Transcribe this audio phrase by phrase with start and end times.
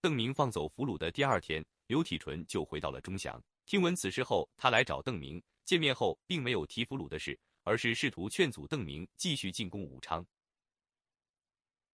[0.00, 3.42] 邓明放走俘虏的第二天，刘体纯就回到了钟祥。
[3.64, 10.24] 听闻此事后，他来找邓明见面后，并没有提俘虏的事，而是试图劝阻邓明继续进攻武昌。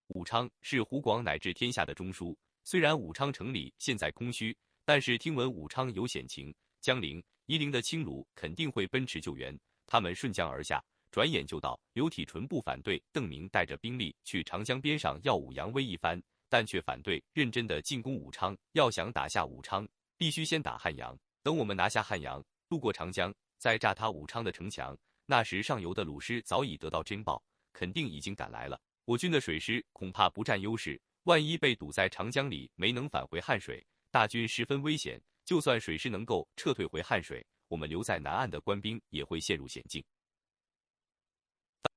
[0.08, 9.58] 武昌是湖广乃至天下的中枢，虽然武昌城里现在空虚，但是听闻武昌有险情，江陵、夷陵的青虏肯定会奔驰救援。
[9.86, 11.80] 他们顺江而下，转眼就到。
[11.94, 16.22] 刘体纯不反对邓明带着兵力去长江边上耀武扬威一番，
[16.52, 18.54] 但却反对认真的进攻武昌。
[18.72, 19.88] 要想打下武昌，
[20.18, 21.18] 必须先打汉阳。
[21.42, 28.78] 等我们拿下汉阳，渡过长江，再炸塌武昌的城墙，那时上游的鲁师早已得到侦报，肯定已经赶来了。
[29.06, 35.18] 我军的水师恐怕不占优势，万一被堵在长江里，没能返回汉水，大军十分危险。
[35.46, 40.04] 就算水师能够撤退回汉水，我们留在南岸的官兵也会陷入险境。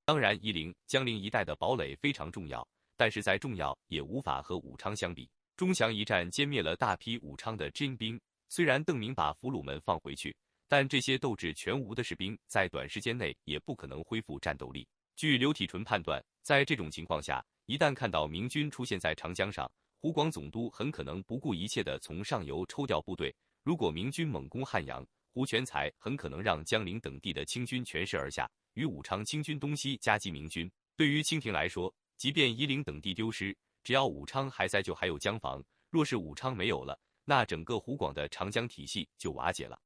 [0.06, 2.66] 当然，夷陵、江陵一带的堡垒非常重要，
[2.98, 5.30] 但是再重要也无法和武昌相比。
[5.56, 10.36] 钟祥一战歼灭了大批武昌的精兵，虽然邓明把俘虏们放回去，
[10.68, 14.88] 但这些斗志全无的士兵在短时间内也不可能恢复战斗力。
[15.16, 16.24] 据刘体纯判断。
[16.46, 19.68] 在这种情况下，一旦看到明军出现在长江上，
[20.00, 23.36] 湖广总督很可能不顾一切的从上游抽调部队。
[23.64, 30.72] 如果明军猛攻汉阳，胡全才很可能让江陵等地的清军全势而下，与武昌清军东西夹击明军。
[30.96, 39.80] 对于清廷来说，即便夷陵等地丢失，只要武昌还在，就还有江防；若是武昌没有了，那整个湖广的长江体系就瓦解了。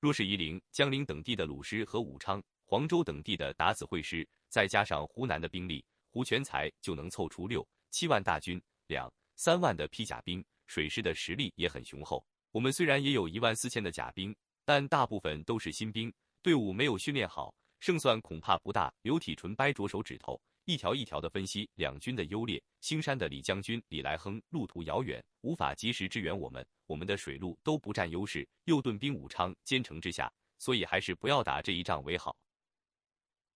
[0.00, 12.24] 若是夷陵、江陵等地的鲁师和武昌、黄州等地的鞑子会师，再加上湖南的兵力，胡全才就能凑出六七万大军，两三万的披甲兵，水师的实力也很雄厚。
[12.52, 18.90] 我们虽然也有一万四千的甲兵，但大部分都是新兵，队伍没有训练好，胜算恐怕不大。
[19.02, 22.58] 刘体纯掰着手指头，一条一条的分析两军的优劣。
[22.80, 32.34] 兴山的李将军李来亨路途遥远，无法及时支援我们，我们的水路都不占优势，又盾兵武昌坚城之下，所以还是不要打这一仗为好。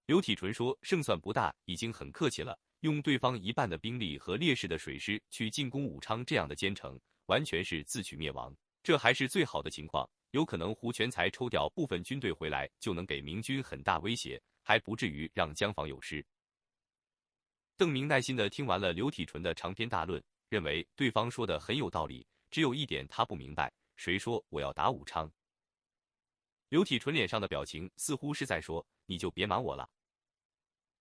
[0.05, 2.55] 刘体纯说：“胜算不大，已经很客气了。
[2.81, 8.55] 用对方一半的兵力和劣势的水师去进攻武昌，这样的坚城，完全是自取灭亡。
[8.83, 16.25] 这还是最好的情况，有可能胡全才抽调部分军队回来，就能给明军很大威胁，还不至于让江防有失。”
[17.77, 25.31] 邓明耐心的听完了刘体纯的长篇大论，认为对方说的很有道理，只有一点他不明白：谁说我要打武昌？
[26.71, 29.89] 刘体纯脸上的表情似乎是在说：“你就别瞒我了。”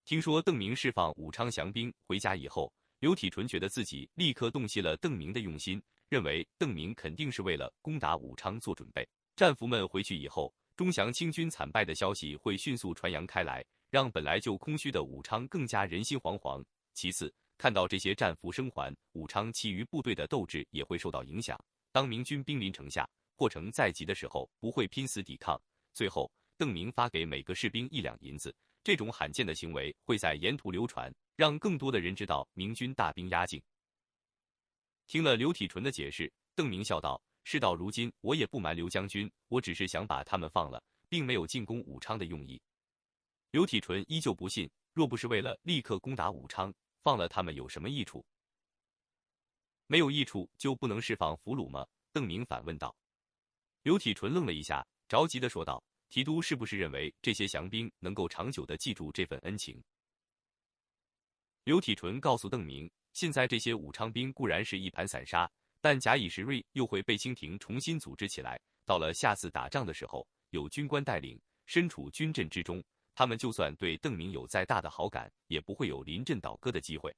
[0.05, 9.05] 听说邓明释放武昌降兵回家以后，刘体纯觉得自己立刻洞悉了邓明的用心，认为邓明肯定是为了攻打武昌做准备。
[9.37, 16.65] 战俘们回去以后，钟祥清军惨败的消息会迅速传扬开来，让本来就空虚的武昌更加人心惶惶。
[16.95, 21.55] 其次，看到这些战俘生还，武昌其余部队的斗志也会受到影响。
[21.91, 25.61] 当明军兵临城下，破城在即的时候，不会拼死抵抗。
[25.93, 28.51] 最后，邓明发给每个士兵一两银子。
[28.83, 33.61] 这种罕见的行为会在沿途流传，让更多的人知道明军大兵压境。
[35.05, 42.61] 听了刘体纯的解释，邓明笑道：“事到如今，我也不瞒刘将军，我只是想把他们放了，并没有进攻武昌的用意。”
[43.51, 48.25] 刘体纯依旧不信，若不是为了立刻攻打武昌，放了他们有什么益处？
[49.85, 51.87] 没有益处就不能释放俘虏吗？
[52.11, 52.93] 邓明反问道。
[53.83, 55.81] 刘体纯愣了一下，着急的说道。
[56.09, 59.81] 提督是不是认为这些降兵能够长久的记住这份恩情？
[61.63, 65.49] 刘体纯告诉邓明，现在这些武昌兵固然是一盘散沙，
[65.81, 68.59] 但假以时日又会被清廷重新组织起来。
[68.85, 72.83] 到了下次打仗的时候，有军官带领，身处军阵之中，
[73.13, 77.15] 他们就算对邓明有再大的好感，也不会有临阵倒戈的机会。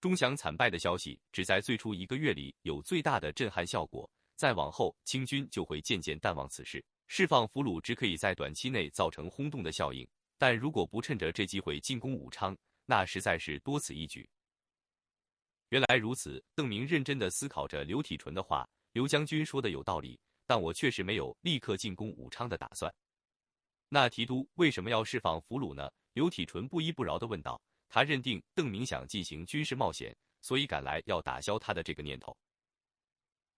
[0.00, 6.84] 钟祥惨败的消息只在最初一个月里有最大的震撼效果，再往后清军就会渐渐淡忘此事。
[7.06, 10.06] 释放俘虏只可以在短期内造成轰动的效应，
[10.38, 14.28] 但如果不趁着这机会进攻武昌，那实在是多此一举。
[15.70, 18.68] 原来如此，邓明认真的思考着刘体纯的话。
[18.92, 20.16] 刘将军说的有道理，
[20.46, 22.94] 但我确实没有立刻进攻武昌的打算。
[23.88, 25.90] 那提督为什么要释放俘虏呢？
[26.12, 27.60] 刘体纯不依不饶的问道。
[27.88, 32.36] 他认定邓明想进行军事冒险，所以赶来要打消他的这个念头。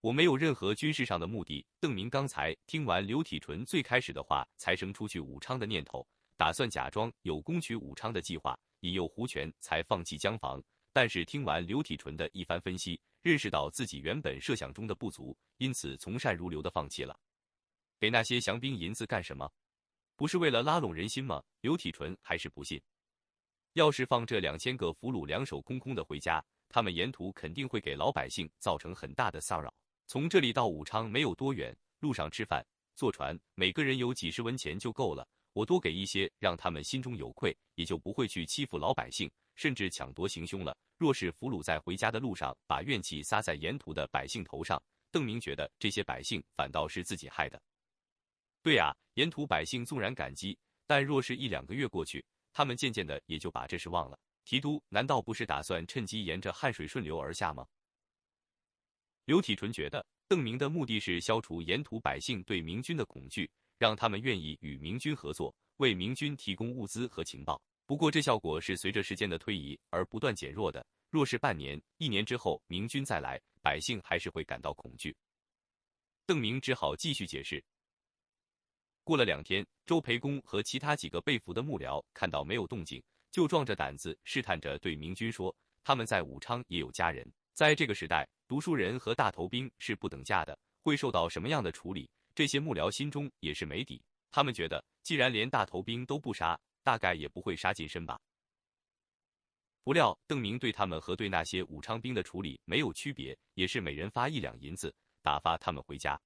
[0.01, 1.65] 我没有任何军事上的目的。
[1.79, 10.63] 邓明刚才听完刘体纯最开始的话，才生出去武昌的念头，打算假装有攻取武昌的计划，引诱胡权，才放弃江防。
[10.97, 17.15] 但是听完刘体纯的一番分析，认识到自己原本设想中的不足，因此从善如流的放弃了。
[17.99, 19.47] 给那些降兵银子干什么？
[20.15, 21.43] 不是为了拉拢人心吗？
[21.61, 22.81] 刘体纯还是不信。
[23.73, 29.71] 要是放这两千个俘虏两手空空的回家，他们沿途肯定会给老百姓造成很大的骚扰。
[30.07, 32.65] 从这里到武昌没有多远，路上吃饭、
[32.95, 35.29] 坐船，每个人有几十文钱就够了。
[35.53, 40.77] 我多给一些，让他们心中有愧，也就不会去欺负老百姓，甚至抢夺行凶了。
[40.97, 44.81] 若是俘虏在回家的路上把怨气撒在沿途的百姓头上，
[45.11, 47.61] 邓明觉得这些百姓反倒是自己害的。
[48.63, 50.57] 对呀，沿途百姓纵然感激，
[50.87, 54.17] 但若是一两个月过去，他们渐渐的也就把这事忘了。
[54.43, 57.67] 提督难道不是打算趁机沿着汉水顺流而下吗？
[59.25, 67.61] 刘体纯觉得邓明的目的是消除沿途百姓对明军的恐惧，让他们愿意与明军合作，为明军提供物资和情报。
[67.87, 70.85] 不过这效果是随着时间的推移而不断减弱的。
[71.09, 75.15] 若是半年、一年之后明军再来，百姓还是会感到恐惧。
[76.25, 77.63] 邓明只好继续解释。
[79.05, 83.01] 过了两天，周培公和其他几个被俘的幕僚看到没有动静，
[83.31, 87.25] 就壮着胆子试探着对明军说：“他们在武昌也有家人。
[87.53, 94.03] 在这个时代，读书人和大头兵是不等价的，会受到什么样的处理？”这些幕僚心中也是没底。
[94.29, 98.17] 他们觉得，既然连大头兵都不杀，大概也不会杀近身吧。
[99.83, 106.17] 不料邓明对他们和对那些武昌兵的处理没有区别，也是每人发一两银子，打发他们回家。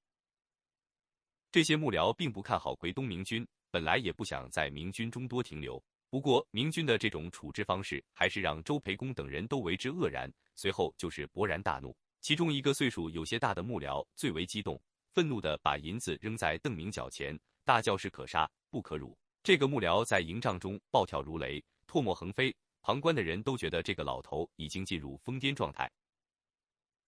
[1.52, 5.84] 这些幕僚并不看好奎东明军，本来也不想在明军中多停留。
[6.12, 11.98] 不过明军的这种处置方式，还是让周培公等人都为之愕然，随后就是勃然大怒。
[12.20, 14.80] 其中一个岁数有些大的幕僚最为激动，
[15.12, 17.36] 愤怒地把银子扔在邓明脚前，
[17.66, 19.18] 大叫是可杀不可辱。
[19.44, 25.92] 这个幕僚在营帐中暴跳如雷，唾沫横飞，旁观的人都觉得这个老头已经进入疯癫状态。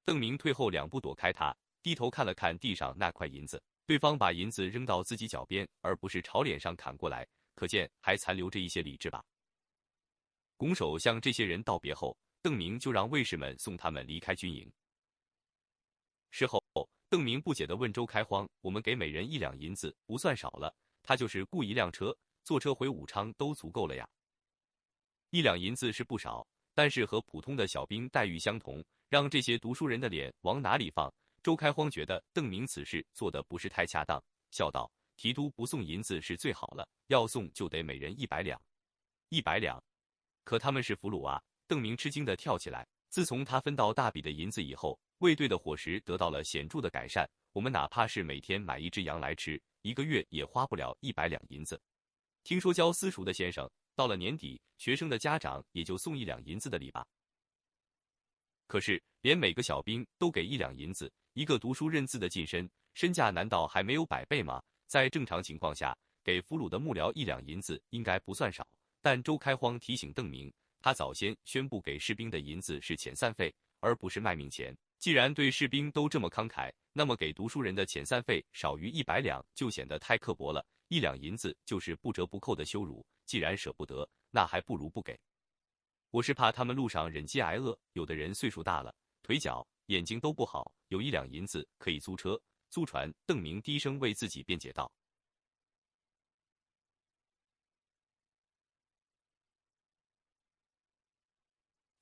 [0.03, 3.61] 邓明退后两步躲开他，低头看了看地上那块银子。
[3.85, 9.23] 对方把银子扔到自己脚边，而不是朝脸上砍过来，可见还残留着一些理智吧。
[10.57, 14.71] 拱手向这些人道别后，邓明就让卫士们送他们离开军营。
[16.31, 16.63] 事后，
[17.09, 20.73] 邓明不解地问周开荒：“我们给每人一两银子，不算少了。
[21.03, 24.09] 他就是雇一辆车，坐车回武昌都足够了呀。
[25.29, 31.13] 一两银子是不少，但是和普通的小兵待遇相同，让这些读书人的脸往哪里放？”
[31.43, 38.59] 周开荒觉得邓明此事做的不是太恰当，笑道：“提督不送银子是最好了，要送就得每人一百两。
[39.27, 39.83] 一百两，
[40.45, 42.87] 可他们是俘虏啊！”邓明吃惊的跳起来。
[43.09, 47.29] 自从他分到大笔的银子以后，卫队的伙食得到了显著的改善。
[47.51, 51.79] 我们哪怕是每天买一只羊来吃，一个月也花不了一百两银子。
[52.43, 57.05] 听说教私塾的先生，到了年底，学生的家长也就送一两银子的礼吧。
[58.65, 61.11] 可是连每个小兵都给一两银子。
[61.33, 64.63] 一个读书认字的近身，身价难道还没有百倍吗？
[64.87, 68.65] 在正常情况下，给俘虏的幕僚一两银子应该不算少。
[69.01, 74.73] 但周开荒提醒邓明，他早先宣布给士兵的银子是遣散费，而不是卖命钱。
[75.03, 80.65] 既然对士兵都这么慷慨，那么给读书人的遣散费少于一百两就显得太刻薄了。
[80.87, 83.05] 一两银子就是不折不扣的羞辱。
[83.25, 85.19] 既然舍不得，那还不如不给。
[86.09, 89.67] 我是怕他们路上忍饥挨饿，有的人岁数大了，腿脚。
[89.87, 93.13] 眼睛都不好，有一两银子可以租车、租船。
[93.25, 94.89] 邓明低声为自己辩解道。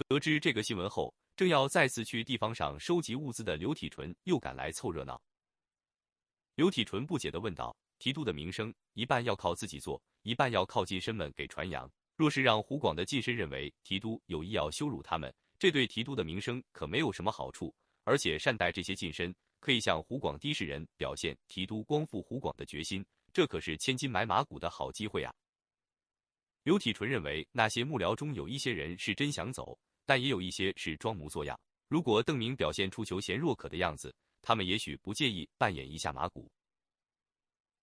[0.07, 5.21] 得知这个新闻后，正要再次去地方上收集物资的刘体纯又赶来凑热闹。
[6.55, 11.89] 刘体纯不解的问道：“提督的名声，一半要靠自己做，一半要靠近身们给传扬。
[12.15, 17.73] 若是让湖广的近身认为提督有意要羞辱他们，这对提督的名声可没有什么好处。”
[18.03, 25.31] 而且善待这些近身，可以向湖广的士人表现提督光复湖广的决心，这可是千金买马骨的好机会啊！
[26.63, 31.59] 刘体纯认为，那些幕僚中有一些人是真想走，但也有一些是装模作样。
[31.87, 36.49] 如果邓明表现出求贤若渴的样子，他们也许不介意扮演一下马骨。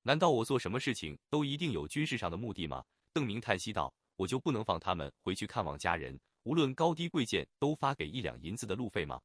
[0.03, 2.85] 难道我做什么事情都一定有军事上的目的吗？
[3.13, 9.21] 邓明叹息道：“我就不能放他们回去看望家人，无论高低贵贱，都发给一两银子的路费吗？”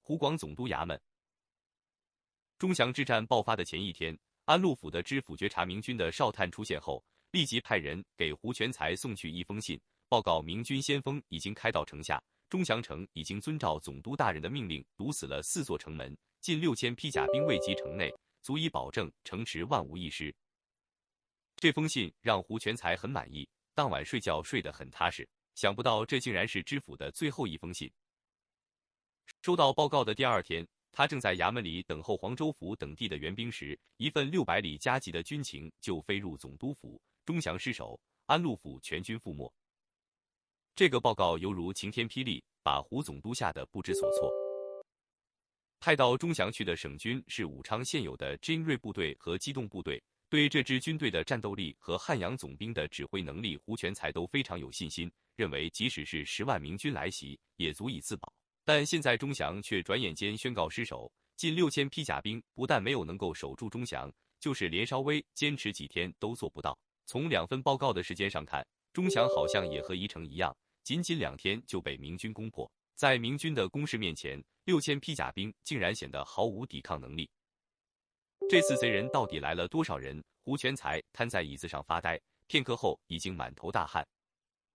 [0.00, 1.00] 湖广总督衙门，
[2.58, 20.32] 钟祥之战爆发的前一天，安陆府的知府觉察明军的哨探出现后，立即派人给胡全才送去一封信，报告明军先锋已经开到城下，钟祥城已经遵照总督大人的命令堵死了四座城门，近六千披甲兵未及城内，足以保证城池万无一失。
[21.56, 25.28] 这封信让胡全才很满意，当晚睡觉睡得很踏实。
[25.56, 27.90] 想不到这竟然是知府的最后一封信。
[29.42, 37.00] 收到报告的第二天，他正在衙门里等候黄州府等地的援兵时，一份六百里加急的军情就飞入总督府。
[37.24, 39.52] 钟祥失守，安陆府全军覆没。
[40.76, 44.30] 这个报告犹如晴天霹雳，把胡总督吓得不知所措。
[45.80, 58.30] 派到钟祥去的省军是武昌现有的精锐部队和机动部队，对这支军队的战斗力和汉阳总兵的指挥能力，胡全才都非常有信心，认为即使是十万明军来袭，也足以自保。
[58.62, 66.78] 但现在钟祥却转眼间宣告失守，近六千披甲兵不但没有能够守住钟祥，就是连稍微坚持几天都做不到。
[67.06, 70.54] 从两份报告的时间上看，钟祥好像也和宜城一样，
[70.86, 72.70] 仅仅两天就被明军攻破。
[72.94, 77.28] 在明军的攻势面前，六千披甲兵竟然显得毫无抵抗能力。
[78.48, 80.22] 这次贼人到底来了多少人？
[80.44, 82.16] 胡全才瘫在椅子上发呆，
[82.46, 84.06] 片刻后已经满头大汗。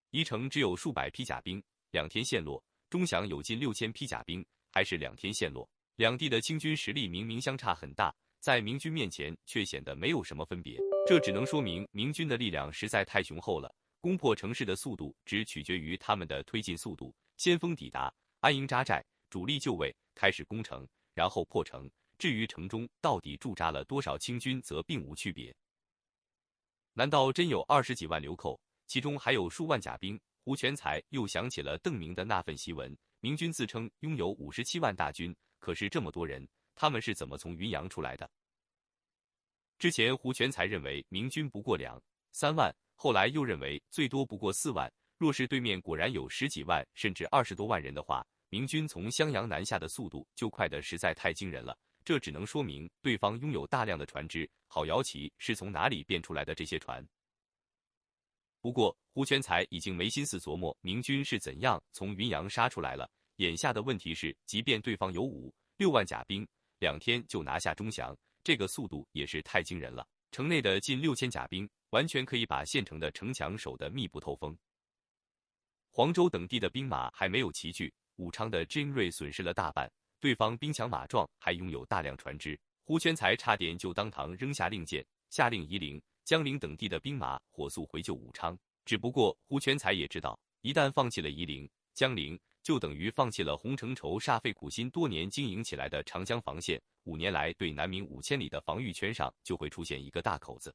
[0.09, 2.61] 宜城只有数百披甲兵，两天陷落。
[2.89, 5.65] 钟祥有近六千披甲兵，还是两天陷落。
[5.95, 10.77] 两地的清军实力明明相差很大，在明军面前却显得没有什么分别。
[11.07, 17.15] 这只能说明明军的力量实在太雄厚了，攻破城市的速度只取决于他们的推进速度。
[17.37, 21.89] 先锋抵达，安营扎寨，主力就位，开始攻城，然后破城。
[22.17, 25.55] 至于城中到底驻扎了多少清军，则并无区别。
[26.93, 30.19] 难道真有二十几万流寇，其中还有数万甲兵？
[30.43, 38.29] 胡全才又想起了邓明的那份檄文，明军自称拥有五十七万大军，可是这么多人，他们是怎么从云阳出来的？
[39.77, 44.87] 之前胡全才认为明军不过两三万，后来又认为最多不过四万。
[45.17, 51.75] 若是对面果然有十几万甚至二十多万人的话，明军从襄阳南下的速度就快得实在太惊人了。
[52.05, 54.47] 这只能说明对方拥有大量的船只。
[54.67, 57.03] 郝瑶旗是从哪里变出来的这些船？
[58.59, 63.09] 不过，胡全才已经没心思琢磨明军是怎样从云阳杀出来了。
[63.37, 70.07] 眼下的问题是，即便对方有五六万甲兵，两天就拿下钟祥，这个速度也是太惊人了。
[70.31, 74.57] 城内的近六千甲兵，完全可以把县城的城墙守得密不透风。
[75.89, 82.59] 黄州等地的兵马还没有齐聚，武昌的精锐损失了大半，对方兵强马壮，还拥有大量船只。
[82.83, 86.01] 胡全才差点就当堂扔下令箭，下令夷陵。
[86.23, 96.81] 江陵等地的兵马火速回救武昌，只不过胡全才也知道，一旦放弃了夷陵、江陵，就等于放弃了洪承畴煞费苦心多年经营起来的长江防线。
[97.03, 100.73] 五年来对南明五千里的防御圈上就会出现一个大口子。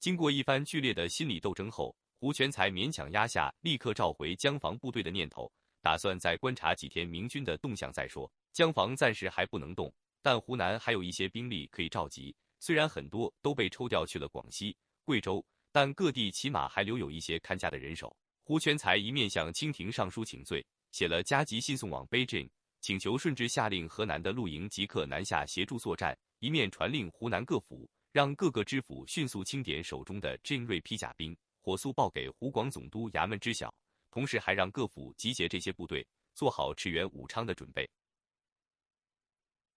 [0.00, 8.30] 经过一番剧烈的心理斗争后，胡全才勉强压下立刻召回江防部队的念头，打算再观察几天明军的动向再说。
[8.52, 12.34] 江防暂时还不能动，但湖南还有一些兵力可以召集。
[12.60, 18.16] 虽然很多都被抽调去了广西、贵州，但各地起码还留有一些看家的人手。
[18.44, 22.48] 胡全才一面向清廷上书请罪，写了加急信送往北京，
[22.80, 33.74] 请求顺治下令河南的陆营即刻南下协助作战，一面传令湖南各府，让各个知府迅速清点手中的精锐披甲兵，火速报给湖广总督衙门知晓。
[34.08, 37.90] 同时还让各府集结这些部队，做好驰援武昌的准备。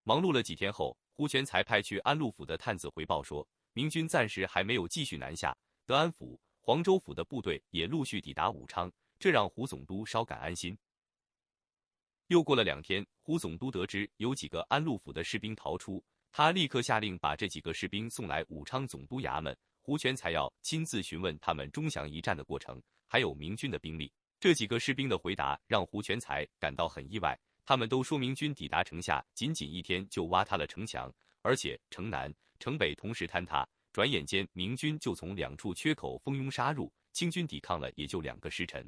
[0.03, 0.95] 忙碌了几天后。
[1.15, 10.77] 胡全才派去安陆府的探子回报说，明军暂时还没有继续南下，德安府、黄州府的部队也陆续抵达武昌，这让胡总督稍感安心。
[12.27, 19.57] 又过了两天，胡总督得知有几个安陆府的士兵逃出，他立刻下令把这几个士兵送来武昌总督衙门。
[19.81, 24.11] 胡全才要亲自询问他们钟祥一战的过程，还有明军的兵力。
[24.37, 27.39] 这几个士兵的回答让胡全才感到很意外。
[27.65, 31.09] 他们都说明军抵达城下，仅仅一天就挖塌了城墙，
[31.41, 33.67] 而且城南、城北同时坍塌。
[33.93, 38.85] 转眼间，明军就从两处缺口蜂拥杀入，清军抵抗了也就两个时辰。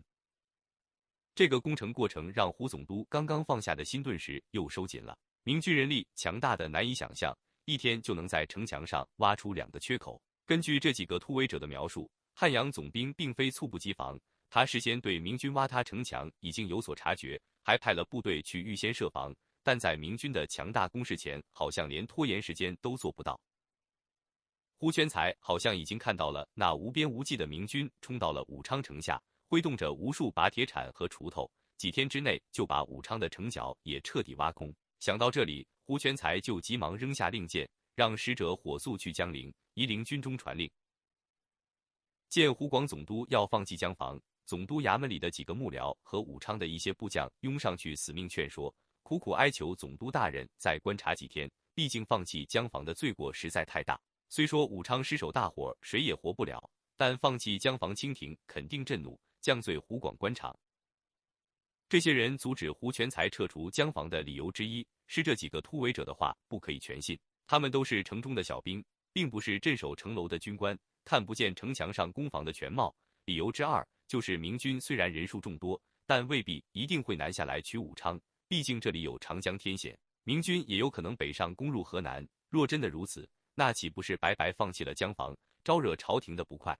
[1.33, 5.17] 这个攻城过程让胡总督刚刚放下的心顿时又收紧了。
[5.43, 10.21] 明军人力强大的难以想象，一天就能在城墙上挖出两个缺口。
[10.45, 14.19] 根据这几个突围者的描述，汉阳总兵并非猝不及防，
[14.49, 17.39] 他事先对明军挖塌城墙已经有所察觉。
[17.61, 23.39] 还派了部队去预先设防，但在明军的强大攻势前，好像连拖延时间都做不到。
[24.77, 34.73] 胡全才好像已经看到了那无边无际的明军冲到了武昌城下，挥动着无数把铁铲和锄头，几天之内就把武昌的城角也彻底挖空。
[34.99, 40.69] 想到这里，胡全才就急忙扔下令箭，让使者火速去江陵、夷陵军中传令，
[42.27, 44.19] 见湖广总督要放弃江防。
[44.45, 51.49] 总督衙门里的几个幕僚和武昌的一些部将拥上去，死命劝说，苦苦哀求总督大人再观察几天。
[51.75, 53.97] 毕竟放弃江防的罪过实在太大。
[54.27, 60.53] 虽说武昌失守大伙，谁也活不了，但放弃江防，清廷肯定震怒，降罪湖广官场。
[61.89, 70.77] 这些人阻止胡全才撤除江防的理由之一是，这几个突围者的话不可以全信，他们都是城中的小兵，并不是镇守城楼的军官。
[71.03, 72.95] 看不见城墙上攻防的全貌。
[73.25, 82.23] 理由之二就是明军虽然人数众多，但未必一定会南下来取武昌，毕竟这里有长江天险，明军也有可能北上攻入河南。
[82.49, 86.77] 若真的如此，那岂不是白白放弃了江防，招惹朝廷的不快？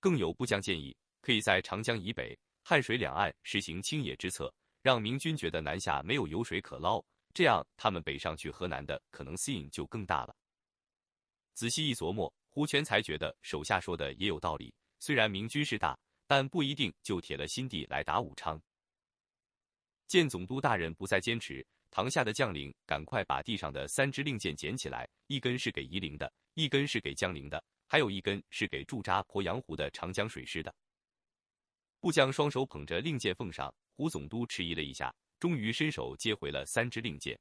[0.00, 7.04] 更有部将建议，可以在长江以北、汉水两岸实行清野之策，让明军觉得南下没有油水可捞，
[7.34, 10.34] 这样他们北上去河南的可能性就更大了。
[11.52, 14.74] 仔细一琢磨，胡全才觉得手下说的也有道理。
[14.98, 15.94] 虽然明军势大，
[16.26, 18.58] 但不一定就铁了心地来打武昌。
[20.06, 27.62] 见总督大人不再坚持，堂下的将领赶快把地上的三支令箭捡起来，一根是给夷陵的，一根是给江陵的。
[27.86, 30.74] 还有一根是给驻扎鄱阳湖的长江水师的。
[32.04, 37.40] 部将双手捧着令箭奉上，胡总督迟疑了一下，终于伸手接回了三支令箭，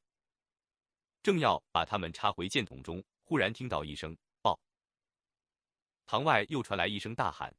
[1.21, 4.57] 正要把他们插回箭筒中，忽然听到一声“报”，
[6.07, 7.53] 堂外又传来一声大喊，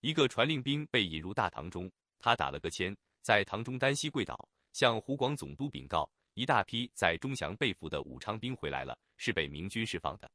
[0.00, 4.38] 一个传令兵被引入大堂中，他打了个签，在堂中单膝跪倒，
[4.74, 10.30] 向湖广总督禀告：一大批在钟祥被俘的武昌兵回来了，是被明军释放的。